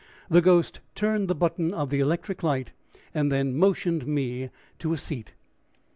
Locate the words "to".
4.79-4.93